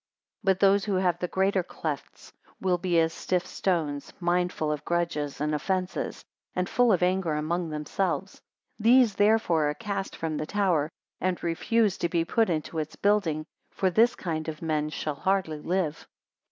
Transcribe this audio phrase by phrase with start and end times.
[0.43, 4.83] 207 But those who have the greater clefts, will be as stiff stones, mindful of
[4.83, 8.41] grudges and offences, and full of anger among themselves.
[8.79, 13.45] These therefore are cast from the tower, and refused to be put into its building;
[13.69, 16.07] for this kind of men shall hardly live.